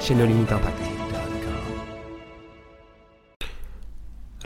chez 0.00 0.14
nos 0.14 0.95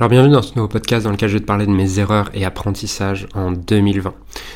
Alors 0.00 0.08
bienvenue 0.08 0.32
dans 0.32 0.40
ce 0.40 0.54
nouveau 0.54 0.66
podcast 0.66 1.04
dans 1.04 1.10
lequel 1.10 1.28
je 1.28 1.34
vais 1.34 1.40
te 1.40 1.46
parler 1.46 1.66
de 1.66 1.72
mes 1.72 1.98
erreurs 1.98 2.30
et 2.32 2.46
apprentissages 2.46 3.26
en 3.34 3.52
2020. 3.52 4.14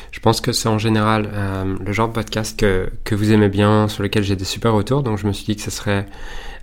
Je 0.09 0.19
pense 0.19 0.41
que 0.41 0.51
c'est 0.51 0.69
en 0.69 0.79
général 0.79 1.29
euh, 1.31 1.75
le 1.85 1.93
genre 1.93 2.07
de 2.07 2.13
podcast 2.13 2.59
que, 2.59 2.89
que 3.03 3.13
vous 3.13 3.31
aimez 3.31 3.49
bien, 3.49 3.87
sur 3.87 4.01
lequel 4.01 4.23
j'ai 4.23 4.35
des 4.35 4.43
super 4.43 4.73
retours, 4.73 5.03
donc 5.03 5.19
je 5.19 5.27
me 5.27 5.33
suis 5.33 5.45
dit 5.45 5.55
que 5.55 5.61
ce 5.61 5.69
serait 5.69 6.07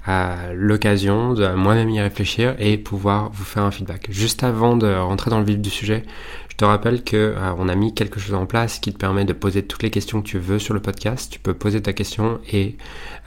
euh, 0.09 0.53
l'occasion 0.57 1.33
de 1.33 1.47
moi-même 1.55 1.91
y 1.91 2.01
réfléchir 2.01 2.57
et 2.59 2.77
pouvoir 2.77 3.31
vous 3.31 3.45
faire 3.45 3.63
un 3.63 3.71
feedback. 3.71 4.09
Juste 4.11 4.43
avant 4.43 4.77
de 4.77 4.93
rentrer 4.93 5.31
dans 5.31 5.39
le 5.39 5.45
vif 5.45 5.59
du 5.59 5.71
sujet, 5.71 6.03
je 6.49 6.57
te 6.57 6.65
rappelle 6.65 7.05
que 7.05 7.17
euh, 7.17 7.55
on 7.59 7.69
a 7.69 7.77
mis 7.77 7.95
quelque 7.95 8.19
chose 8.19 8.35
en 8.35 8.47
place 8.47 8.81
qui 8.81 8.93
te 8.93 8.99
permet 8.99 9.25
de 9.25 9.33
poser 9.33 9.63
toutes 9.63 9.85
les 9.85 9.91
questions 9.91 10.21
que 10.23 10.27
tu 10.27 10.41
veux 10.41 10.59
sur 10.59 10.75
le 10.75 10.81
podcast. 10.81 11.31
Tu 11.31 11.39
peux 11.39 11.55
poser 11.55 11.81
ta 11.83 11.93
question 11.93 12.41
et 12.53 12.77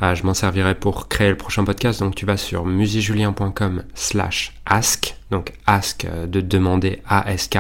je 0.02 0.24
m'en 0.24 0.34
servirai 0.34 0.76
pour 0.76 1.08
créer 1.08 1.30
le 1.30 1.38
prochain 1.38 1.64
podcast. 1.64 2.02
Donc 2.02 2.14
tu 2.14 2.26
vas 2.26 2.36
sur 2.36 2.66
musijulien.com 2.66 3.84
slash 3.94 4.52
ask. 4.66 5.15
Donc 5.36 5.52
ask 5.68 6.06
euh, 6.06 6.28
de 6.28 6.40
demander 6.40 7.02
ASK. 7.10 7.58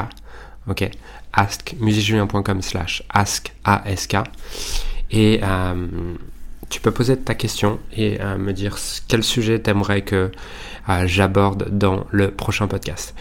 Ok? 0.69 0.89
Ask, 1.33 1.75
musijulien.com 1.81 2.61
slash 2.61 3.03
ask 3.09 3.51
ASK. 3.65 4.15
Et 5.11 5.41
tu 6.69 6.79
peux 6.81 6.91
poser 6.91 7.17
ta 7.17 7.35
question 7.35 7.79
et 7.95 8.17
me 8.39 8.53
dire 8.53 8.77
quel 9.07 9.21
sujet 9.21 9.59
t'aimerais 9.59 10.01
que 10.01 10.31
j'aborde 11.05 11.77
dans 11.77 12.07
le 12.09 12.31
prochain 12.31 12.67
podcast. 12.67 13.13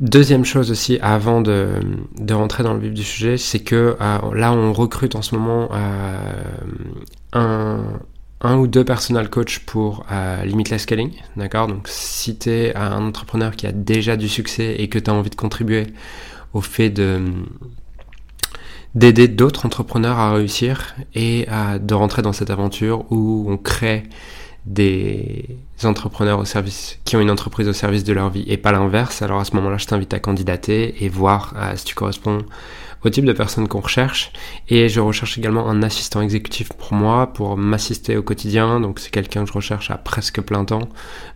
Deuxième 0.00 0.44
chose 0.44 0.70
aussi, 0.70 0.98
avant 1.00 1.40
de, 1.40 1.80
de, 2.18 2.34
rentrer 2.34 2.62
dans 2.62 2.74
le 2.74 2.80
vif 2.80 2.92
du 2.92 3.02
sujet, 3.02 3.38
c'est 3.38 3.60
que 3.60 3.96
euh, 3.98 4.34
là, 4.34 4.52
on 4.52 4.74
recrute 4.74 5.14
en 5.14 5.22
ce 5.22 5.34
moment 5.34 5.70
euh, 5.72 6.42
un, 7.32 7.82
un, 8.40 8.56
ou 8.58 8.66
deux 8.66 8.84
personal 8.84 9.30
coach 9.30 9.60
pour 9.60 10.04
euh, 10.10 10.44
Limitless 10.44 10.82
Scaling. 10.82 11.12
D'accord? 11.36 11.66
Donc, 11.68 11.88
si 11.88 12.36
tu 12.38 12.50
es 12.50 12.76
un 12.76 13.06
entrepreneur 13.06 13.54
qui 13.54 13.66
a 13.66 13.72
déjà 13.72 14.16
du 14.16 14.28
succès 14.28 14.76
et 14.78 14.88
que 14.88 14.98
tu 14.98 15.10
as 15.10 15.14
envie 15.14 15.30
de 15.30 15.36
contribuer 15.36 15.86
au 16.52 16.60
fait 16.60 16.90
de 16.90 17.22
d'aider 18.94 19.28
d'autres 19.28 19.66
entrepreneurs 19.66 20.18
à 20.18 20.32
réussir 20.32 20.96
et 21.14 21.46
à, 21.48 21.78
de 21.78 21.92
rentrer 21.92 22.22
dans 22.22 22.32
cette 22.32 22.48
aventure 22.48 23.04
où 23.12 23.44
on 23.46 23.58
crée 23.58 24.04
des 24.66 25.58
entrepreneurs 25.84 26.40
au 26.40 26.44
service 26.44 26.98
qui 27.04 27.16
ont 27.16 27.20
une 27.20 27.30
entreprise 27.30 27.68
au 27.68 27.72
service 27.72 28.02
de 28.02 28.12
leur 28.12 28.30
vie 28.30 28.44
et 28.48 28.56
pas 28.56 28.72
l'inverse. 28.72 29.22
Alors 29.22 29.40
à 29.40 29.44
ce 29.44 29.54
moment-là, 29.56 29.78
je 29.78 29.86
t'invite 29.86 30.12
à 30.12 30.18
candidater 30.18 31.04
et 31.04 31.08
voir 31.08 31.54
euh, 31.56 31.72
si 31.76 31.84
tu 31.84 31.94
corresponds 31.94 32.38
au 33.04 33.10
type 33.10 33.24
de 33.24 33.32
personne 33.32 33.68
qu'on 33.68 33.80
recherche. 33.80 34.32
Et 34.68 34.88
je 34.88 35.00
recherche 35.00 35.38
également 35.38 35.68
un 35.68 35.82
assistant 35.82 36.20
exécutif 36.20 36.72
pour 36.72 36.92
moi, 36.92 37.32
pour 37.32 37.56
m'assister 37.56 38.16
au 38.16 38.22
quotidien. 38.22 38.80
Donc 38.80 38.98
c'est 38.98 39.10
quelqu'un 39.10 39.44
que 39.44 39.48
je 39.48 39.54
recherche 39.54 39.90
à 39.92 39.98
presque 39.98 40.40
plein 40.40 40.64
temps. 40.64 40.88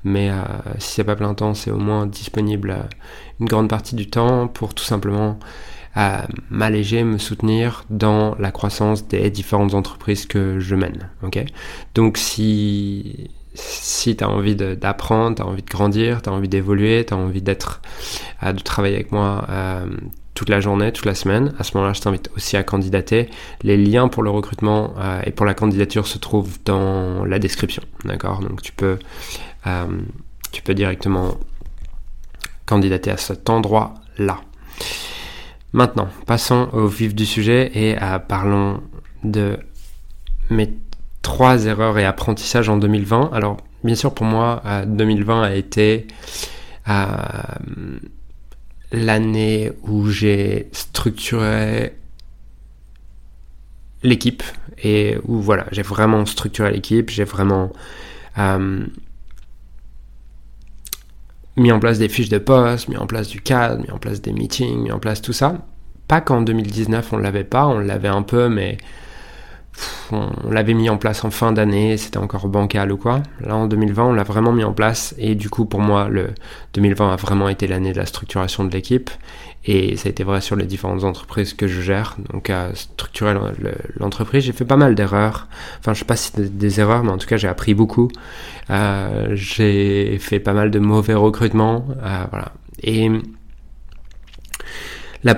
Mais 0.02 0.30
euh, 0.30 0.42
si 0.78 0.94
c'est 0.94 1.04
pas 1.04 1.16
plein 1.16 1.34
temps, 1.34 1.54
c'est 1.54 1.70
au 1.70 1.78
moins 1.78 2.06
disponible 2.06 2.70
euh, 2.70 2.82
une 3.38 3.46
grande 3.46 3.68
partie 3.68 3.94
du 3.94 4.08
temps 4.08 4.48
pour 4.48 4.74
tout 4.74 4.84
simplement 4.84 5.38
à 5.94 6.26
m'alléger, 6.50 7.02
me 7.02 7.18
soutenir 7.18 7.84
dans 7.90 8.36
la 8.38 8.52
croissance 8.52 9.08
des 9.08 9.28
différentes 9.30 9.74
entreprises 9.74 10.26
que 10.26 10.60
je 10.60 10.74
mène. 10.74 11.10
Donc 11.94 12.16
si, 12.16 13.30
si 13.54 14.16
tu 14.16 14.24
as 14.24 14.28
envie 14.28 14.54
d'apprendre, 14.54 15.36
tu 15.36 15.42
as 15.42 15.46
envie 15.46 15.62
de 15.62 15.68
grandir, 15.68 16.22
tu 16.22 16.28
as 16.28 16.32
envie 16.32 16.48
d'évoluer, 16.48 17.04
tu 17.06 17.14
as 17.14 17.16
envie 17.16 17.42
d'être, 17.42 17.80
euh, 18.42 18.52
de 18.52 18.60
travailler 18.60 18.94
avec 18.94 19.10
moi 19.10 19.46
euh, 19.48 19.86
toute 20.34 20.48
la 20.48 20.60
journée, 20.60 20.92
toute 20.92 21.06
la 21.06 21.14
semaine, 21.14 21.54
à 21.58 21.64
ce 21.64 21.76
moment-là, 21.76 21.92
je 21.92 22.00
t'invite 22.00 22.30
aussi 22.36 22.56
à 22.56 22.62
candidater. 22.62 23.28
Les 23.62 23.76
liens 23.76 24.08
pour 24.08 24.22
le 24.22 24.30
recrutement 24.30 24.94
euh, 24.98 25.20
et 25.24 25.32
pour 25.32 25.44
la 25.44 25.54
candidature 25.54 26.06
se 26.06 26.18
trouvent 26.18 26.58
dans 26.64 27.24
la 27.24 27.38
description. 27.38 27.82
D'accord? 28.04 28.40
Donc 28.40 28.62
tu 28.62 28.72
peux, 28.72 28.98
tu 30.52 30.62
peux 30.62 30.74
directement 30.74 31.36
candidater 32.64 33.10
à 33.10 33.16
cet 33.16 33.50
endroit-là. 33.50 34.40
Maintenant, 35.72 36.08
passons 36.26 36.68
au 36.72 36.86
vif 36.88 37.14
du 37.14 37.24
sujet 37.24 37.70
et 37.74 38.02
euh, 38.02 38.18
parlons 38.18 38.82
de 39.22 39.56
mes 40.50 40.74
trois 41.22 41.64
erreurs 41.66 41.96
et 41.98 42.04
apprentissages 42.04 42.68
en 42.68 42.76
2020. 42.76 43.30
Alors, 43.32 43.58
bien 43.84 43.94
sûr, 43.94 44.12
pour 44.12 44.26
moi, 44.26 44.62
2020 44.86 45.38
euh, 45.38 45.44
a 45.44 45.54
été 45.54 46.08
euh, 46.88 47.04
l'année 48.90 49.70
où 49.82 50.08
j'ai 50.08 50.68
structuré 50.72 51.94
l'équipe 54.02 54.42
et 54.82 55.18
où 55.24 55.40
voilà, 55.40 55.66
j'ai 55.70 55.82
vraiment 55.82 56.26
structuré 56.26 56.72
l'équipe, 56.72 57.10
j'ai 57.10 57.24
vraiment 57.24 57.70
mis 61.60 61.72
en 61.72 61.78
place 61.78 61.98
des 61.98 62.08
fiches 62.08 62.28
de 62.28 62.38
poste, 62.38 62.88
mis 62.88 62.96
en 62.96 63.06
place 63.06 63.28
du 63.28 63.40
cadre, 63.40 63.82
mis 63.82 63.90
en 63.90 63.98
place 63.98 64.20
des 64.20 64.32
meetings, 64.32 64.82
mis 64.82 64.92
en 64.92 64.98
place 64.98 65.22
tout 65.22 65.32
ça. 65.32 65.58
Pas 66.08 66.20
qu'en 66.20 66.42
2019 66.42 67.12
on 67.12 67.18
l'avait 67.18 67.44
pas, 67.44 67.66
on 67.66 67.78
l'avait 67.78 68.08
un 68.08 68.22
peu, 68.22 68.48
mais 68.48 68.78
on 70.10 70.50
l'avait 70.50 70.74
mis 70.74 70.90
en 70.90 70.96
place 70.96 71.24
en 71.24 71.30
fin 71.30 71.52
d'année, 71.52 71.96
c'était 71.96 72.18
encore 72.18 72.48
bancal 72.48 72.90
ou 72.90 72.96
quoi. 72.96 73.22
Là 73.40 73.56
en 73.56 73.66
2020 73.66 74.04
on 74.04 74.12
l'a 74.12 74.24
vraiment 74.24 74.52
mis 74.52 74.64
en 74.64 74.72
place 74.72 75.14
et 75.18 75.34
du 75.34 75.50
coup 75.50 75.66
pour 75.66 75.80
moi 75.80 76.08
le 76.08 76.30
2020 76.74 77.12
a 77.12 77.16
vraiment 77.16 77.48
été 77.48 77.66
l'année 77.66 77.92
de 77.92 77.98
la 77.98 78.06
structuration 78.06 78.64
de 78.64 78.72
l'équipe 78.72 79.10
et 79.64 79.96
ça 79.96 80.08
a 80.08 80.10
été 80.10 80.24
vrai 80.24 80.40
sur 80.40 80.56
les 80.56 80.64
différentes 80.64 81.04
entreprises 81.04 81.52
que 81.52 81.66
je 81.66 81.80
gère. 81.82 82.16
Donc 82.32 82.48
à 82.48 82.74
structurer 82.74 83.34
l'entreprise, 83.98 84.44
j'ai 84.44 84.52
fait 84.52 84.64
pas 84.64 84.76
mal 84.76 84.94
d'erreurs. 84.94 85.48
Enfin, 85.78 85.92
je 85.92 85.98
sais 85.98 86.04
pas 86.06 86.16
si 86.16 86.32
des, 86.34 86.48
des 86.48 86.80
erreurs, 86.80 87.04
mais 87.04 87.10
en 87.10 87.18
tout 87.18 87.26
cas, 87.26 87.36
j'ai 87.36 87.48
appris 87.48 87.74
beaucoup. 87.74 88.08
Euh, 88.70 89.30
j'ai 89.34 90.18
fait 90.18 90.40
pas 90.40 90.54
mal 90.54 90.70
de 90.70 90.78
mauvais 90.78 91.14
recrutements. 91.14 91.84
Euh, 92.02 92.24
voilà. 92.30 92.52
Et 92.82 93.10
la 95.22 95.36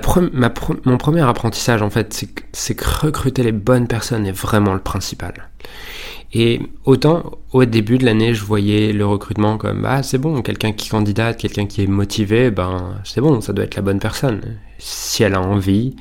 mon 0.85 0.97
premier 0.97 1.21
apprentissage, 1.21 1.81
en 1.81 1.89
fait, 1.89 2.25
c'est 2.53 2.75
que 2.75 2.85
recruter 3.05 3.43
les 3.43 3.51
bonnes 3.51 3.87
personnes 3.87 4.25
est 4.25 4.31
vraiment 4.31 4.73
le 4.73 4.79
principal. 4.79 5.49
Et 6.35 6.61
autant 6.85 7.39
au 7.51 7.63
début 7.65 7.99
de 7.99 8.05
l'année, 8.05 8.33
je 8.33 8.43
voyais 8.43 8.91
le 8.91 9.05
recrutement 9.05 9.57
comme 9.57 9.85
ah 9.85 10.01
c'est 10.01 10.17
bon, 10.17 10.41
quelqu'un 10.41 10.71
qui 10.71 10.89
candidate, 10.89 11.37
quelqu'un 11.37 11.67
qui 11.67 11.83
est 11.83 11.87
motivé, 11.87 12.49
ben 12.49 12.99
c'est 13.03 13.21
bon, 13.21 13.39
ça 13.39 13.53
doit 13.53 13.65
être 13.65 13.75
la 13.75 13.83
bonne 13.83 13.99
personne. 13.99 14.57
Si 14.79 15.21
elle 15.21 15.35
a 15.35 15.41
envie, 15.41 15.95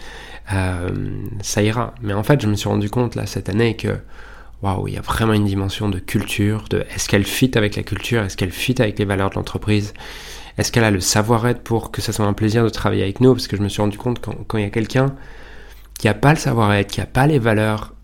euh, 0.52 0.88
ça 1.42 1.62
ira. 1.62 1.94
Mais 2.02 2.14
en 2.14 2.22
fait, 2.22 2.40
je 2.40 2.46
me 2.46 2.54
suis 2.54 2.68
rendu 2.68 2.88
compte 2.88 3.14
là 3.14 3.26
cette 3.26 3.50
année 3.50 3.76
que 3.76 3.98
waouh, 4.62 4.88
il 4.88 4.94
y 4.94 4.96
a 4.96 5.02
vraiment 5.02 5.34
une 5.34 5.44
dimension 5.44 5.90
de 5.90 5.98
culture, 5.98 6.64
de 6.70 6.84
est-ce 6.94 7.08
qu'elle 7.08 7.24
fit 7.24 7.50
avec 7.56 7.76
la 7.76 7.82
culture, 7.82 8.22
est-ce 8.22 8.36
qu'elle 8.36 8.52
fit 8.52 8.80
avec 8.80 8.98
les 8.98 9.04
valeurs 9.04 9.30
de 9.30 9.34
l'entreprise, 9.34 9.92
est-ce 10.56 10.72
qu'elle 10.72 10.84
a 10.84 10.90
le 10.90 11.00
savoir-être 11.00 11.62
pour 11.62 11.90
que 11.90 12.00
ça 12.00 12.12
soit 12.12 12.26
un 12.26 12.32
plaisir 12.32 12.64
de 12.64 12.68
travailler 12.68 13.02
avec 13.02 13.20
nous, 13.20 13.34
parce 13.34 13.48
que 13.48 13.56
je 13.56 13.62
me 13.62 13.68
suis 13.68 13.82
rendu 13.82 13.98
compte 13.98 14.20
quand, 14.20 14.34
quand 14.46 14.58
il 14.58 14.64
y 14.64 14.66
a 14.66 14.70
quelqu'un 14.70 15.14
qui 15.98 16.08
a 16.08 16.14
pas 16.14 16.30
le 16.30 16.38
savoir-être, 16.38 16.90
qui 16.90 17.00
a 17.00 17.06
pas 17.06 17.26
les 17.26 17.38
valeurs 17.38 17.94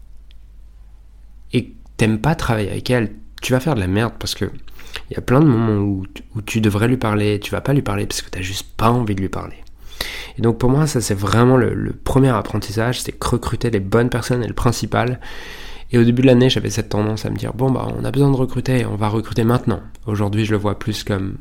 t'aimes 1.98 2.20
pas 2.20 2.34
travailler 2.34 2.70
avec 2.70 2.88
elle, 2.88 3.10
tu 3.42 3.52
vas 3.52 3.60
faire 3.60 3.74
de 3.74 3.80
la 3.80 3.86
merde 3.86 4.14
parce 4.18 4.34
que 4.34 4.46
il 5.10 5.14
y 5.14 5.16
a 5.16 5.20
plein 5.20 5.40
de 5.40 5.46
moments 5.46 5.82
où, 5.82 6.06
tu 6.46 6.60
devrais 6.60 6.88
lui 6.88 6.96
parler, 6.96 7.38
tu 7.40 7.50
vas 7.50 7.60
pas 7.60 7.74
lui 7.74 7.82
parler 7.82 8.06
parce 8.06 8.22
que 8.22 8.30
t'as 8.30 8.40
juste 8.40 8.66
pas 8.76 8.90
envie 8.90 9.14
de 9.14 9.20
lui 9.20 9.28
parler. 9.28 9.56
Et 10.38 10.42
donc 10.42 10.58
pour 10.58 10.70
moi, 10.70 10.86
ça 10.86 11.00
c'est 11.00 11.14
vraiment 11.14 11.56
le, 11.56 11.92
premier 11.92 12.30
apprentissage, 12.30 13.02
c'est 13.02 13.22
recruter 13.22 13.70
les 13.70 13.80
bonnes 13.80 14.08
personnes 14.08 14.42
et 14.42 14.48
le 14.48 14.54
principal. 14.54 15.20
Et 15.90 15.98
au 15.98 16.04
début 16.04 16.22
de 16.22 16.26
l'année, 16.26 16.50
j'avais 16.50 16.70
cette 16.70 16.90
tendance 16.90 17.24
à 17.26 17.30
me 17.30 17.36
dire 17.36 17.52
bon 17.52 17.70
bah 17.70 17.88
on 17.98 18.04
a 18.04 18.10
besoin 18.10 18.30
de 18.30 18.36
recruter, 18.36 18.86
on 18.86 18.96
va 18.96 19.08
recruter 19.08 19.44
maintenant. 19.44 19.80
Aujourd'hui, 20.06 20.44
je 20.44 20.52
le 20.52 20.58
vois 20.58 20.78
plus 20.78 21.04
comme 21.04 21.38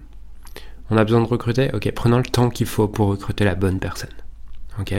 on 0.90 0.98
a 0.98 1.04
besoin 1.04 1.22
de 1.22 1.28
recruter, 1.28 1.70
ok, 1.74 1.92
prenons 1.94 2.18
le 2.18 2.24
temps 2.24 2.50
qu'il 2.50 2.66
faut 2.66 2.88
pour 2.88 3.08
recruter 3.08 3.44
la 3.44 3.56
bonne 3.56 3.80
personne. 3.80 4.14
Ok, 4.80 4.94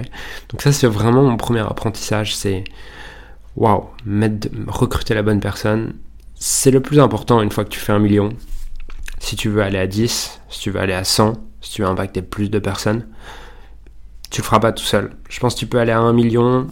donc 0.48 0.62
ça 0.62 0.72
c'est 0.72 0.88
vraiment 0.88 1.22
mon 1.22 1.36
premier 1.36 1.60
apprentissage, 1.60 2.36
c'est 2.36 2.64
waouh, 3.58 3.88
recruter 4.68 5.14
la 5.14 5.22
bonne 5.22 5.40
personne, 5.40 5.94
c'est 6.36 6.70
le 6.70 6.80
plus 6.80 7.00
important 7.00 7.42
une 7.42 7.50
fois 7.50 7.64
que 7.64 7.70
tu 7.70 7.80
fais 7.80 7.92
un 7.92 7.98
million. 7.98 8.30
Si 9.18 9.34
tu 9.34 9.48
veux 9.48 9.62
aller 9.62 9.78
à 9.78 9.86
10, 9.86 10.40
si 10.48 10.60
tu 10.60 10.70
veux 10.70 10.80
aller 10.80 10.92
à 10.92 11.02
100, 11.02 11.34
si 11.60 11.72
tu 11.72 11.82
veux 11.82 11.88
impacter 11.88 12.22
plus 12.22 12.50
de 12.50 12.60
personnes, 12.60 13.06
tu 14.30 14.40
le 14.40 14.44
feras 14.44 14.60
pas 14.60 14.72
tout 14.72 14.84
seul. 14.84 15.10
Je 15.28 15.40
pense 15.40 15.54
que 15.54 15.58
tu 15.58 15.66
peux 15.66 15.80
aller 15.80 15.90
à 15.90 15.98
1 15.98 16.12
million 16.12 16.68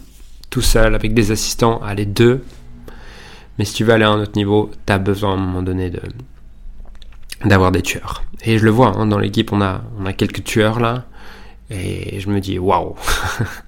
tout 0.49 0.61
seul 0.61 0.95
avec 0.95 1.13
des 1.13 1.31
assistants, 1.31 1.81
aller 1.83 2.05
deux. 2.05 2.43
Mais 3.57 3.65
si 3.65 3.73
tu 3.73 3.83
veux 3.83 3.93
aller 3.93 4.05
à 4.05 4.09
un 4.09 4.21
autre 4.21 4.37
niveau, 4.37 4.71
tu 4.85 4.93
as 4.93 4.97
besoin 4.97 5.31
à 5.31 5.33
un 5.33 5.37
moment 5.37 5.63
donné 5.63 5.91
d'avoir 7.43 7.73
des 7.73 7.81
tueurs. 7.81 8.23
Et 8.43 8.57
je 8.57 8.63
le 8.63 8.71
vois, 8.71 8.95
hein, 8.95 9.07
dans 9.07 9.19
l'équipe, 9.19 9.51
on 9.51 9.61
a, 9.61 9.81
on 9.99 10.05
a 10.05 10.13
quelques 10.13 10.45
tueurs 10.45 10.79
là. 10.79 11.05
Et 11.69 12.21
je 12.21 12.29
me 12.29 12.39
dis, 12.39 12.59
waouh, 12.59 12.95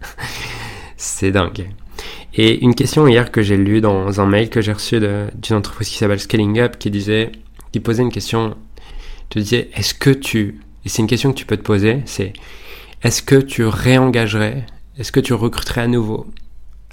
c'est 0.95 1.31
dingue. 1.31 1.69
Et 2.33 2.63
une 2.63 2.75
question 2.75 3.07
hier 3.07 3.31
que 3.31 3.41
j'ai 3.41 3.57
lue 3.57 3.81
dans 3.81 4.21
un 4.21 4.25
mail 4.25 4.49
que 4.49 4.61
j'ai 4.61 4.73
reçu 4.73 4.99
d'une 4.99 5.57
entreprise 5.57 5.89
qui 5.89 5.97
s'appelle 5.97 6.19
Scaling 6.19 6.59
Up 6.59 6.77
qui 6.77 6.91
disait, 6.91 7.31
qui 7.71 7.79
posait 7.79 8.03
une 8.03 8.11
question, 8.11 8.55
te 9.29 9.39
disait, 9.39 9.69
est-ce 9.73 9.93
que 9.93 10.11
tu, 10.11 10.59
et 10.85 10.89
c'est 10.89 11.01
une 11.01 11.07
question 11.07 11.31
que 11.31 11.37
tu 11.37 11.45
peux 11.45 11.57
te 11.57 11.63
poser, 11.63 12.01
c'est, 12.05 12.33
est-ce 13.03 13.21
que 13.21 13.35
tu 13.35 13.65
réengagerais, 13.65 14.65
est-ce 14.97 15.11
que 15.11 15.19
tu 15.19 15.33
recruterais 15.33 15.81
à 15.81 15.87
nouveau, 15.87 16.27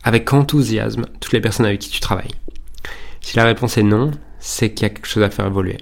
avec 0.03 0.33
enthousiasme, 0.33 1.07
toutes 1.21 1.33
les 1.33 1.41
personnes 1.41 1.67
avec 1.67 1.81
qui 1.81 1.91
tu 1.91 2.01
travailles? 2.01 2.35
Si 3.21 3.37
la 3.37 3.45
réponse 3.45 3.77
est 3.77 3.83
non, 3.83 4.13
c'est 4.39 4.71
qu'il 4.73 4.85
y 4.85 4.87
a 4.87 4.91
quelque 4.91 5.09
chose 5.09 5.23
à 5.23 5.31
faire 5.31 5.47
évoluer. 5.47 5.79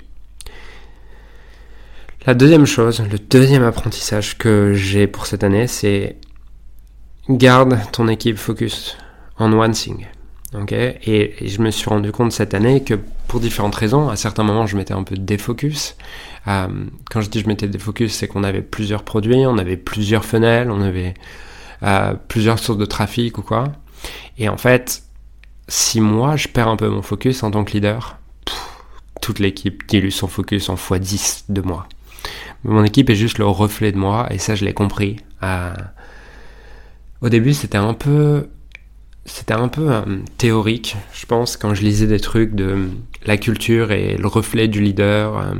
La 2.27 2.35
deuxième 2.35 2.65
chose, 2.65 3.03
le 3.11 3.19
deuxième 3.19 3.65
apprentissage 3.65 4.39
que 4.39 4.73
j'ai 4.75 5.06
pour 5.06 5.27
cette 5.27 5.45
année, 5.45 5.67
c'est 5.67 6.17
garde 7.29 7.79
ton 7.93 8.09
équipe 8.09 8.39
focus 8.39 8.97
on 9.38 9.52
one 9.52 9.72
thing. 9.72 10.06
Okay 10.54 10.98
et, 11.04 11.48
je 11.48 11.60
me 11.60 11.70
suis 11.70 11.88
rendu 11.88 12.12
compte 12.12 12.31
cette 12.31 12.54
année 12.54 12.84
que 12.84 12.94
pour 13.26 13.40
différentes 13.40 13.75
raisons, 13.75 14.08
à 14.08 14.16
certains 14.16 14.44
moments 14.44 14.66
je 14.66 14.76
m'étais 14.76 14.94
un 14.94 15.02
peu 15.02 15.16
défocus. 15.16 15.96
Euh, 16.46 16.69
quand 17.10 17.20
je 17.20 17.31
dis 17.31 17.40
je 17.40 17.48
m'étais 17.48 17.69
défocus, 17.69 18.14
c'est 18.14 18.28
qu'on 18.28 18.44
avait 18.44 18.62
plusieurs 18.62 19.02
produits, 19.02 19.46
on 19.46 19.58
avait 19.58 19.76
plusieurs 19.76 20.25
fenêtres, 20.25 20.70
on 20.72 20.81
avait 20.81 21.14
euh, 21.82 22.14
plusieurs 22.28 22.58
sources 22.58 22.78
de 22.78 22.84
trafic 22.84 23.38
ou 23.38 23.42
quoi. 23.42 23.64
Et 24.38 24.48
en 24.48 24.56
fait, 24.56 25.02
si 25.69 26.00
moi 26.00 26.36
je 26.36 26.48
perds 26.48 26.69
un 26.69 26.76
peu 26.76 26.88
mon 26.88 27.02
focus 27.02 27.42
en 27.42 27.50
tant 27.50 27.64
que 27.64 27.72
leader, 27.72 28.19
toute 29.20 29.38
l'équipe 29.38 29.86
dilue 29.88 30.10
son 30.10 30.28
focus 30.28 30.69
en 30.69 30.75
x10 30.75 31.44
de 31.48 31.62
moi. 31.62 31.88
Mon 32.62 32.84
équipe 32.84 33.10
est 33.10 33.14
juste 33.14 33.38
le 33.38 33.46
reflet 33.46 33.92
de 33.92 33.98
moi, 33.98 34.26
et 34.31 34.38
ça 34.38 34.54
je 34.54 34.64
l'ai 34.64 34.75
compris. 34.75 35.16
Euh, 35.42 35.75
au 37.20 37.28
début 37.28 37.54
c'était 37.54 37.78
un 37.78 37.94
peu... 37.94 38.48
C'était 39.26 39.55
un 39.55 39.69
peu 39.69 39.91
euh, 39.91 40.03
théorique, 40.37 40.97
je 41.15 41.25
pense, 41.25 41.56
quand 41.56 41.75
je 41.75 41.82
lisais 41.82 42.06
des 42.06 42.21
trucs 42.21 42.55
de 42.55 42.88
la 43.25 43.38
culture 43.38 43.91
et 43.91 44.17
le 44.17 44.26
reflet 44.26 44.69
du 44.69 44.82
leader. 44.82 45.38
Euh, 45.38 45.55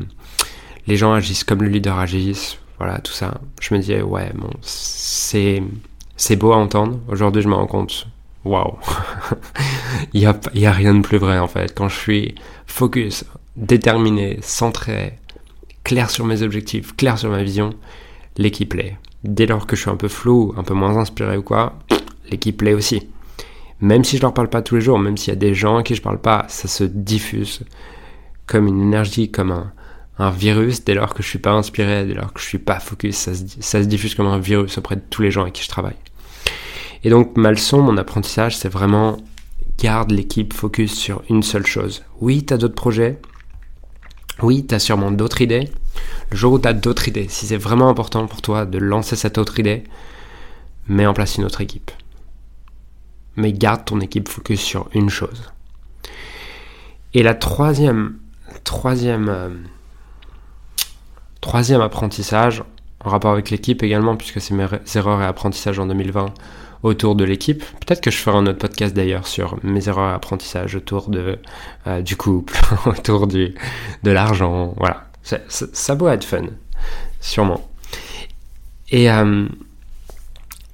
les 0.87 0.97
gens 0.97 1.15
agissent 1.15 1.45
comme 1.45 1.63
le 1.63 1.69
leader 1.69 1.99
agisse, 1.99 2.59
voilà, 2.79 2.99
tout 2.99 3.13
ça. 3.13 3.41
Je 3.61 3.75
me 3.75 3.81
disais, 3.81 4.03
ouais, 4.03 4.31
bon, 4.35 4.51
c'est, 4.61 5.63
c'est 6.17 6.37
beau 6.37 6.53
à 6.53 6.57
entendre. 6.57 7.01
Aujourd'hui, 7.09 7.41
je 7.41 7.49
me 7.49 7.55
rends 7.55 7.67
compte, 7.67 8.07
waouh, 8.45 8.77
il 10.13 10.21
n'y 10.21 10.27
a, 10.27 10.39
y 10.55 10.67
a 10.67 10.73
rien 10.73 10.95
de 10.95 11.01
plus 11.01 11.19
vrai 11.19 11.39
en 11.39 11.49
fait. 11.49 11.75
Quand 11.75 11.89
je 11.89 11.97
suis 11.99 12.35
focus, 12.67 13.25
déterminé, 13.57 14.39
centré, 14.43 15.19
clair 15.85 16.11
sur 16.11 16.27
mes 16.27 16.43
objectifs, 16.43 16.95
clair 16.97 17.19
sur 17.19 17.31
ma 17.31 17.43
vision, 17.43 17.71
l'équipe 18.37 18.75
l'est. 18.75 18.99
Dès 19.23 19.47
lors 19.47 19.67
que 19.67 19.75
je 19.75 19.83
suis 19.83 19.91
un 19.91 19.97
peu 19.97 20.09
flou, 20.09 20.55
un 20.59 20.65
peu 20.65 20.75
moins 20.75 20.99
inspiré 20.99 21.39
ou 21.39 21.43
quoi, 21.43 21.79
l'équipe 22.31 22.61
l'est 22.61 22.75
aussi. 22.75 23.09
Même 23.85 24.03
si 24.03 24.17
je 24.17 24.23
leur 24.23 24.33
parle 24.33 24.49
pas 24.49 24.63
tous 24.63 24.77
les 24.77 24.81
jours, 24.81 24.99
même 24.99 25.19
s'il 25.19 25.29
y 25.29 25.37
a 25.37 25.39
des 25.39 25.53
gens 25.53 25.77
à 25.77 25.83
qui 25.83 25.95
je 25.95 26.01
parle 26.01 26.19
pas, 26.19 26.47
ça 26.49 26.69
se 26.69 26.85
diffuse 26.85 27.61
comme 28.47 28.67
une 28.67 28.81
énergie, 28.81 29.31
comme 29.31 29.53
un, 30.19 30.31
virus. 30.31 30.83
Dès 30.87 30.95
lors 30.95 31.13
que 31.13 31.23
je 31.23 31.29
suis 31.29 31.39
pas 31.39 31.53
inspiré, 31.53 32.07
dès 32.07 32.15
lors 32.15 32.33
que 32.33 32.41
je 32.41 32.47
suis 32.47 32.59
pas 32.59 32.81
focus, 32.81 33.15
ça 33.15 33.35
se, 33.35 33.45
ça 33.61 33.83
se 33.83 33.87
diffuse 33.87 34.15
comme 34.15 34.27
un 34.27 34.39
virus 34.39 34.79
auprès 34.79 34.97
de 34.97 35.03
tous 35.11 35.21
les 35.21 35.31
gens 35.31 35.43
avec 35.43 35.53
qui 35.53 35.63
je 35.63 35.69
travaille. 35.69 35.99
Et 37.03 37.11
donc 37.11 37.37
ma 37.37 37.51
leçon, 37.51 37.83
mon 37.83 37.99
apprentissage, 37.99 38.57
c'est 38.57 38.71
vraiment 38.71 39.19
garde 39.77 40.13
l'équipe 40.13 40.55
focus 40.55 40.95
sur 40.95 41.23
une 41.29 41.43
seule 41.43 41.67
chose. 41.67 42.05
Oui, 42.23 42.43
tu 42.47 42.55
as 42.55 42.57
d'autres 42.57 42.75
projets, 42.75 43.21
oui, 44.43 44.65
tu 44.67 44.75
as 44.75 44.79
sûrement 44.79 45.11
d'autres 45.11 45.43
idées. 45.43 45.69
Le 46.31 46.37
jour 46.39 46.55
où 46.55 46.59
tu 46.59 46.69
as 46.69 46.73
d'autres 46.73 47.07
idées, 47.07 47.27
si 47.29 47.45
c'est 47.45 47.59
vraiment 47.59 47.91
important 47.91 48.27
pour 48.29 48.41
toi 48.41 48.65
de 48.65 48.79
lancer 48.79 49.15
cette 49.15 49.37
autre 49.37 49.61
idée, 49.61 49.85
mets 50.89 51.05
en 51.05 51.13
place 51.13 51.37
une 51.37 51.45
autre 51.45 51.61
équipe. 51.61 51.91
Mais 53.37 53.53
garde 53.53 53.85
ton 53.85 54.01
équipe 54.01 54.29
focus 54.29 54.61
sur 54.61 54.89
une 54.95 55.11
chose. 55.11 55.51
Et 57.15 57.23
la 57.23 57.35
troisième, 57.35 58.19
troisième, 58.65 59.29
euh, 59.29 59.51
troisième 61.41 61.81
apprentissage, 61.81 62.63
en 63.05 63.11
rapport 63.11 63.33
avec 63.33 63.51
l'équipe 63.51 63.83
également, 63.83 64.17
puisque 64.17 64.41
c'est 64.41 64.55
mes 64.55 64.67
erreurs 64.95 65.21
et 65.21 65.27
apprentissages 65.27 65.79
en 65.79 65.87
2020, 65.87 66.33
autour 66.85 67.17
de 67.17 67.25
l'équipe. 67.25 67.65
Peut-être 67.81 68.01
que 68.01 68.11
je 68.11 68.19
ferai 68.19 68.37
un 68.37 68.47
autre 68.47 68.59
podcast 68.59 68.95
d'ailleurs 68.95 69.27
sur 69.27 69.59
mes 69.63 69.89
erreurs 69.89 70.13
d'apprentissage 70.13 70.77
autour 70.77 71.09
de, 71.09 71.39
euh, 71.87 72.03
du 72.03 72.17
couple, 72.17 72.55
autour 72.87 73.27
du, 73.27 73.55
de 74.03 74.11
l'argent. 74.11 74.75
Voilà. 74.77 75.07
Ça, 75.23 75.39
ça, 75.49 75.97
être 76.13 76.25
fun, 76.25 76.45
sûrement. 77.21 77.67
Et 78.91 79.11
euh, 79.11 79.49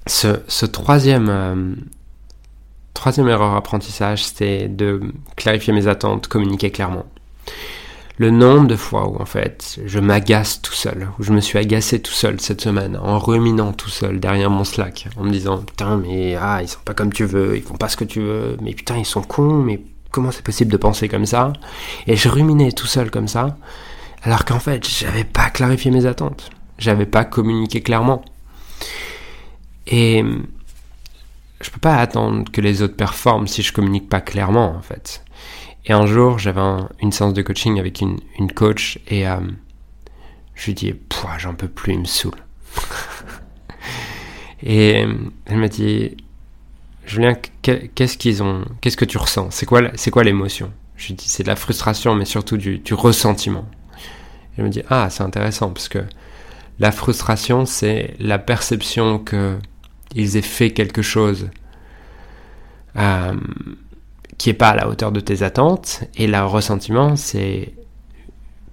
ce, 0.05 0.65
troisième, 0.65 1.77
troisième 3.01 3.29
erreur 3.29 3.55
d'apprentissage, 3.55 4.23
c'était 4.25 4.67
de 4.67 5.01
clarifier 5.35 5.73
mes 5.73 5.87
attentes, 5.87 6.27
communiquer 6.27 6.69
clairement. 6.69 7.07
Le 8.17 8.29
nombre 8.29 8.67
de 8.67 8.75
fois 8.75 9.09
où 9.09 9.19
en 9.19 9.25
fait 9.25 9.79
je 9.87 9.97
m'agace 9.97 10.61
tout 10.61 10.75
seul, 10.75 11.09
où 11.17 11.23
je 11.23 11.33
me 11.33 11.41
suis 11.41 11.57
agacé 11.57 11.99
tout 11.99 12.11
seul 12.11 12.39
cette 12.39 12.61
semaine, 12.61 12.99
en 13.01 13.17
ruminant 13.17 13.73
tout 13.73 13.89
seul 13.89 14.19
derrière 14.19 14.51
mon 14.51 14.63
Slack, 14.63 15.07
en 15.17 15.23
me 15.23 15.31
disant 15.31 15.57
putain 15.57 15.97
mais 15.97 16.35
ah 16.35 16.59
ils 16.61 16.67
sont 16.67 16.81
pas 16.85 16.93
comme 16.93 17.11
tu 17.11 17.25
veux, 17.25 17.57
ils 17.57 17.63
font 17.63 17.75
pas 17.75 17.89
ce 17.89 17.97
que 17.97 18.03
tu 18.03 18.21
veux, 18.21 18.55
mais 18.61 18.75
putain 18.75 18.97
ils 18.97 19.05
sont 19.05 19.23
cons, 19.23 19.63
mais 19.63 19.81
comment 20.11 20.29
c'est 20.29 20.45
possible 20.45 20.71
de 20.71 20.77
penser 20.77 21.07
comme 21.07 21.25
ça? 21.25 21.53
Et 22.05 22.15
je 22.15 22.29
ruminais 22.29 22.71
tout 22.71 22.85
seul 22.85 23.09
comme 23.09 23.27
ça, 23.27 23.57
alors 24.21 24.45
qu'en 24.45 24.59
fait 24.59 24.87
j'avais 24.87 25.23
pas 25.23 25.49
clarifié 25.49 25.89
mes 25.89 26.05
attentes, 26.05 26.51
j'avais 26.77 27.07
pas 27.07 27.25
communiqué 27.25 27.81
clairement. 27.81 28.23
Et 29.87 30.23
je 31.61 31.69
peux 31.69 31.79
pas 31.79 31.95
attendre 31.97 32.51
que 32.51 32.61
les 32.61 32.81
autres 32.81 32.95
performent 32.95 33.47
si 33.47 33.61
je 33.61 33.73
communique 33.73 34.09
pas 34.09 34.21
clairement 34.21 34.75
en 34.75 34.81
fait. 34.81 35.23
Et 35.85 35.93
un 35.93 36.05
jour, 36.05 36.37
j'avais 36.37 36.61
une 37.01 37.11
séance 37.11 37.33
de 37.33 37.41
coaching 37.41 37.79
avec 37.79 38.01
une, 38.01 38.19
une 38.37 38.51
coach 38.51 38.99
et 39.07 39.27
euh, 39.27 39.37
je 40.53 40.65
lui 40.67 40.73
dis, 40.73 40.93
j'en 41.39 41.55
peux 41.55 41.67
plus, 41.67 41.93
il 41.93 41.99
me 41.99 42.05
saoule. 42.05 42.37
et 44.63 45.05
elle 45.45 45.57
m'a 45.57 45.67
dit, 45.67 46.17
Julien, 47.05 47.35
qu'est-ce 47.63 48.17
qu'ils 48.17 48.43
ont, 48.43 48.63
qu'est-ce 48.79 48.97
que 48.97 49.05
tu 49.05 49.17
ressens? 49.17 49.49
C'est 49.51 49.65
quoi, 49.65 49.81
c'est 49.95 50.11
quoi 50.11 50.23
l'émotion? 50.23 50.71
Je 50.97 51.07
lui 51.07 51.13
dis, 51.15 51.27
c'est 51.27 51.43
de 51.43 51.47
la 51.47 51.55
frustration, 51.55 52.13
mais 52.13 52.25
surtout 52.25 52.57
du, 52.57 52.77
du 52.77 52.93
ressentiment. 52.93 53.67
Elle 54.57 54.65
me 54.65 54.69
dit, 54.69 54.83
ah, 54.89 55.09
c'est 55.09 55.23
intéressant 55.23 55.71
parce 55.71 55.89
que 55.89 56.03
la 56.77 56.91
frustration, 56.91 57.65
c'est 57.65 58.15
la 58.19 58.37
perception 58.37 59.17
que 59.17 59.57
ils 60.15 60.37
aient 60.37 60.41
fait 60.41 60.71
quelque 60.71 61.01
chose. 61.01 61.49
Euh, 62.97 63.33
qui 64.41 64.49
est 64.49 64.53
pas 64.53 64.69
à 64.69 64.75
la 64.75 64.89
hauteur 64.89 65.11
de 65.11 65.19
tes 65.19 65.43
attentes. 65.43 66.03
Et 66.15 66.25
le 66.25 66.43
ressentiment, 66.43 67.15
c'est 67.15 67.73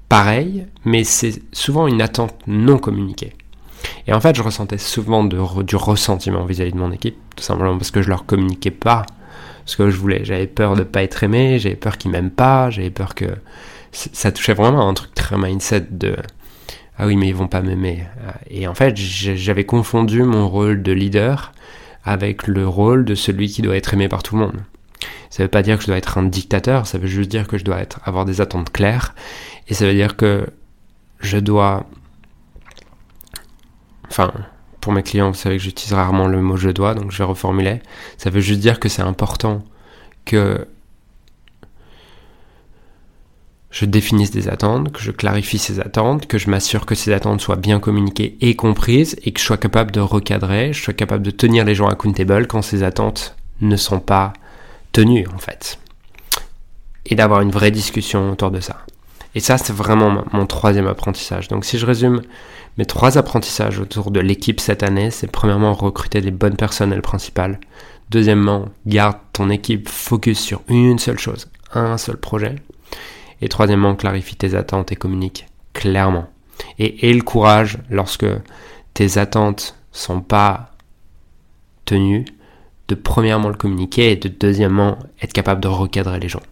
pareil, 0.08 0.66
mais 0.86 1.04
c'est 1.04 1.42
souvent 1.52 1.86
une 1.86 2.00
attente 2.00 2.34
non 2.46 2.78
communiquée. 2.78 3.34
Et 4.06 4.14
en 4.14 4.20
fait, 4.20 4.34
je 4.34 4.42
ressentais 4.42 4.78
souvent 4.78 5.24
du 5.24 5.76
ressentiment 5.76 6.46
vis-à-vis 6.46 6.72
de 6.72 6.78
mon 6.78 6.90
équipe, 6.90 7.18
tout 7.36 7.44
simplement 7.44 7.76
parce 7.76 7.90
que 7.90 8.00
je 8.00 8.08
leur 8.08 8.24
communiquais 8.24 8.70
pas 8.70 9.04
ce 9.66 9.76
que 9.76 9.90
je 9.90 9.98
voulais. 9.98 10.24
J'avais 10.24 10.46
peur 10.46 10.74
de 10.74 10.84
pas 10.84 11.02
être 11.02 11.22
aimé, 11.22 11.58
j'avais 11.58 11.76
peur 11.76 11.98
qu'ils 11.98 12.12
m'aiment 12.12 12.30
pas, 12.30 12.70
j'avais 12.70 12.88
peur 12.88 13.14
que 13.14 13.26
ça 13.92 14.32
touchait 14.32 14.54
vraiment 14.54 14.86
à 14.86 14.90
un 14.90 14.94
truc 14.94 15.14
très 15.14 15.36
mindset 15.36 15.88
de 15.90 16.16
ah 16.98 17.06
oui 17.06 17.16
mais 17.16 17.28
ils 17.28 17.34
vont 17.34 17.48
pas 17.48 17.62
m'aimer. 17.62 18.04
Et 18.50 18.66
en 18.66 18.74
fait, 18.74 18.96
j'avais 18.96 19.64
confondu 19.64 20.22
mon 20.24 20.48
rôle 20.48 20.82
de 20.82 20.92
leader 20.92 21.52
avec 22.04 22.46
le 22.46 22.66
rôle 22.66 23.04
de 23.04 23.14
celui 23.14 23.48
qui 23.48 23.62
doit 23.62 23.76
être 23.76 23.94
aimé 23.94 24.08
par 24.08 24.22
tout 24.22 24.36
le 24.36 24.42
monde. 24.42 24.60
Ça 25.30 25.42
veut 25.42 25.48
pas 25.48 25.62
dire 25.62 25.76
que 25.76 25.82
je 25.82 25.88
dois 25.88 25.96
être 25.96 26.18
un 26.18 26.24
dictateur, 26.24 26.86
ça 26.86 26.98
veut 26.98 27.06
juste 27.06 27.30
dire 27.30 27.46
que 27.46 27.58
je 27.58 27.64
dois 27.64 27.78
être, 27.78 28.00
avoir 28.04 28.24
des 28.24 28.40
attentes 28.40 28.70
claires. 28.70 29.14
Et 29.68 29.74
ça 29.74 29.86
veut 29.86 29.94
dire 29.94 30.16
que 30.16 30.46
je 31.20 31.38
dois... 31.38 31.86
Enfin, 34.08 34.32
pour 34.80 34.92
mes 34.92 35.02
clients, 35.02 35.28
vous 35.28 35.36
savez 35.36 35.58
que 35.58 35.62
j'utilise 35.62 35.92
rarement 35.92 36.26
le 36.26 36.40
mot 36.40 36.56
je 36.56 36.70
dois, 36.70 36.94
donc 36.94 37.12
je 37.12 37.18
vais 37.18 37.24
reformuler. 37.24 37.80
Ça 38.16 38.30
veut 38.30 38.40
juste 38.40 38.60
dire 38.60 38.80
que 38.80 38.88
c'est 38.88 39.02
important 39.02 39.62
que 40.24 40.66
je 43.70 43.84
définisse 43.84 44.30
des 44.30 44.48
attentes, 44.48 44.92
que 44.92 45.00
je 45.00 45.10
clarifie 45.10 45.58
ces 45.58 45.80
attentes, 45.80 46.26
que 46.26 46.38
je 46.38 46.48
m'assure 46.48 46.86
que 46.86 46.94
ces 46.94 47.12
attentes 47.12 47.40
soient 47.40 47.56
bien 47.56 47.80
communiquées 47.80 48.36
et 48.40 48.56
comprises, 48.56 49.16
et 49.24 49.32
que 49.32 49.40
je 49.40 49.44
sois 49.44 49.58
capable 49.58 49.90
de 49.90 50.00
recadrer, 50.00 50.72
je 50.72 50.82
sois 50.82 50.94
capable 50.94 51.22
de 51.22 51.30
tenir 51.30 51.64
les 51.64 51.74
gens 51.74 51.88
accountable 51.88 52.46
quand 52.46 52.62
ces 52.62 52.82
attentes 52.82 53.36
ne 53.60 53.76
sont 53.76 54.00
pas 54.00 54.32
tenue 54.92 55.26
en 55.34 55.38
fait. 55.38 55.78
Et 57.06 57.14
d'avoir 57.14 57.40
une 57.42 57.50
vraie 57.50 57.70
discussion 57.70 58.32
autour 58.32 58.50
de 58.50 58.60
ça. 58.60 58.78
Et 59.34 59.40
ça, 59.40 59.58
c'est 59.58 59.72
vraiment 59.72 60.24
mon 60.32 60.46
troisième 60.46 60.86
apprentissage. 60.86 61.48
Donc 61.48 61.64
si 61.64 61.78
je 61.78 61.86
résume 61.86 62.22
mes 62.78 62.86
trois 62.86 63.18
apprentissages 63.18 63.78
autour 63.78 64.10
de 64.10 64.20
l'équipe 64.20 64.60
cette 64.60 64.82
année, 64.82 65.10
c'est 65.10 65.30
premièrement 65.30 65.74
recruter 65.74 66.20
les 66.20 66.30
bonnes 66.30 66.56
personnes, 66.56 66.94
le 66.94 67.02
principal. 67.02 67.60
Deuxièmement, 68.10 68.66
garde 68.86 69.18
ton 69.32 69.50
équipe 69.50 69.88
focus 69.88 70.38
sur 70.38 70.62
une 70.68 70.98
seule 70.98 71.18
chose, 71.18 71.48
un 71.74 71.98
seul 71.98 72.16
projet. 72.16 72.56
Et 73.40 73.48
troisièmement, 73.48 73.94
clarifie 73.94 74.36
tes 74.36 74.54
attentes 74.54 74.92
et 74.92 74.96
communique 74.96 75.46
clairement. 75.72 76.28
Et 76.78 77.08
aie 77.08 77.14
le 77.14 77.22
courage 77.22 77.78
lorsque 77.88 78.26
tes 78.94 79.18
attentes 79.18 79.76
sont 79.92 80.20
pas 80.20 80.72
tenues 81.84 82.24
de 82.88 82.94
premièrement 82.94 83.48
le 83.48 83.54
communiquer 83.54 84.12
et 84.12 84.16
de 84.16 84.28
deuxièmement 84.28 84.98
être 85.22 85.32
capable 85.32 85.60
de 85.60 85.68
recadrer 85.68 86.18
les 86.18 86.28
gens. 86.28 86.42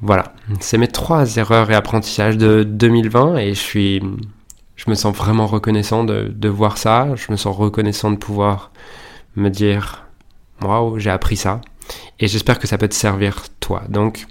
Voilà, 0.00 0.34
c'est 0.60 0.76
mes 0.76 0.88
trois 0.88 1.36
erreurs 1.36 1.70
et 1.70 1.74
apprentissages 1.74 2.36
de 2.36 2.62
2020 2.62 3.36
et 3.38 3.54
je 3.54 3.60
suis, 3.60 4.02
je 4.76 4.90
me 4.90 4.94
sens 4.94 5.16
vraiment 5.16 5.46
reconnaissant 5.46 6.04
de, 6.04 6.30
de 6.34 6.48
voir 6.48 6.76
ça. 6.76 7.14
Je 7.16 7.32
me 7.32 7.36
sens 7.36 7.56
reconnaissant 7.56 8.10
de 8.10 8.16
pouvoir 8.16 8.70
me 9.36 9.48
dire, 9.48 10.04
waouh, 10.60 10.98
j'ai 10.98 11.10
appris 11.10 11.36
ça. 11.36 11.60
Et 12.20 12.28
j'espère 12.28 12.58
que 12.58 12.66
ça 12.66 12.76
peut 12.76 12.88
te 12.88 12.94
servir 12.94 13.44
toi. 13.60 13.82
Donc, 13.88 14.26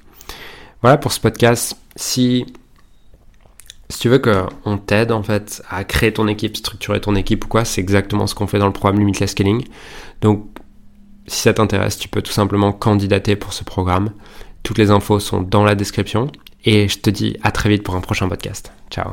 voilà 0.83 0.97
pour 0.97 1.13
ce 1.13 1.19
podcast. 1.21 1.77
Si, 1.95 2.45
tu 3.99 4.09
veux 4.09 4.19
qu'on 4.19 4.77
t'aide 4.77 5.13
en 5.13 5.23
fait 5.23 5.63
à 5.69 5.85
créer 5.85 6.11
ton 6.11 6.27
équipe, 6.27 6.57
structurer 6.57 6.99
ton 6.99 7.15
équipe 7.15 7.45
ou 7.45 7.47
quoi, 7.47 7.63
c'est 7.63 7.79
exactement 7.79 8.27
ce 8.27 8.35
qu'on 8.35 8.47
fait 8.47 8.59
dans 8.59 8.67
le 8.67 8.73
programme 8.73 8.99
Limitless 8.99 9.31
Scaling. 9.31 9.65
Donc, 10.21 10.45
si 11.25 11.39
ça 11.39 11.53
t'intéresse, 11.53 11.97
tu 11.97 12.09
peux 12.09 12.21
tout 12.21 12.33
simplement 12.33 12.73
candidater 12.73 13.37
pour 13.37 13.53
ce 13.53 13.63
programme. 13.63 14.11
Toutes 14.63 14.77
les 14.77 14.91
infos 14.91 15.21
sont 15.21 15.41
dans 15.41 15.63
la 15.63 15.75
description. 15.75 16.29
Et 16.65 16.89
je 16.89 16.99
te 16.99 17.09
dis 17.09 17.37
à 17.43 17.51
très 17.51 17.69
vite 17.69 17.83
pour 17.83 17.95
un 17.95 18.01
prochain 18.01 18.27
podcast. 18.27 18.73
Ciao. 18.89 19.11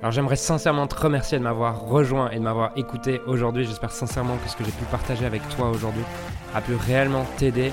Alors 0.00 0.12
j'aimerais 0.12 0.36
sincèrement 0.36 0.86
te 0.86 0.94
remercier 0.94 1.38
de 1.38 1.42
m'avoir 1.42 1.80
rejoint 1.80 2.30
et 2.30 2.36
de 2.36 2.42
m'avoir 2.42 2.72
écouté 2.76 3.20
aujourd'hui. 3.26 3.64
J'espère 3.66 3.90
sincèrement 3.90 4.36
que 4.36 4.50
ce 4.50 4.56
que 4.56 4.64
j'ai 4.64 4.70
pu 4.70 4.84
partager 4.90 5.24
avec 5.24 5.46
toi 5.56 5.70
aujourd'hui 5.70 6.04
a 6.54 6.60
pu 6.60 6.74
réellement 6.74 7.26
t'aider 7.38 7.72